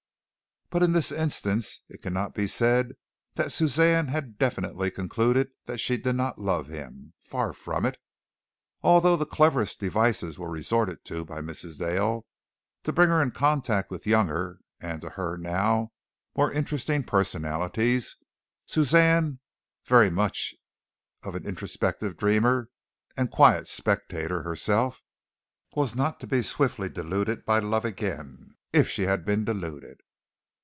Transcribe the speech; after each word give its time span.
But 0.73 0.83
in 0.83 0.93
this 0.93 1.11
instance 1.11 1.81
it 1.89 2.01
cannot 2.01 2.33
be 2.33 2.47
said 2.47 2.93
that 3.35 3.51
Suzanne 3.51 4.07
had 4.07 4.37
definitely 4.39 4.89
concluded 4.89 5.49
that 5.65 5.81
she 5.81 5.97
did 5.97 6.15
not 6.15 6.39
love 6.39 6.69
him. 6.69 7.11
Far 7.25 7.51
from 7.51 7.85
it. 7.85 7.97
Although 8.81 9.17
the 9.17 9.25
cleverest 9.25 9.81
devices 9.81 10.39
were 10.39 10.49
resorted 10.49 11.03
to 11.03 11.25
by 11.25 11.41
Mrs. 11.41 11.77
Dale 11.77 12.25
to 12.85 12.93
bring 12.93 13.09
her 13.09 13.21
into 13.21 13.37
contact 13.37 13.91
with 13.91 14.07
younger 14.07 14.61
and 14.79 15.01
to 15.01 15.09
her 15.09 15.35
now 15.35 15.91
more 16.37 16.53
interesting 16.53 17.03
personalities, 17.03 18.15
Suzanne 18.65 19.41
very 19.83 20.09
much 20.09 20.55
of 21.21 21.35
an 21.35 21.45
introspective 21.45 22.15
dreamer 22.15 22.69
and 23.17 23.29
quiet 23.29 23.67
spectator 23.67 24.43
herself, 24.43 25.03
was 25.75 25.95
not 25.95 26.21
to 26.21 26.27
be 26.27 26.41
swiftly 26.41 26.87
deluded 26.87 27.43
by 27.43 27.59
love 27.59 27.83
again 27.83 28.55
if 28.71 28.87
she 28.87 29.01
had 29.03 29.25
been 29.25 29.43
deluded. 29.43 29.99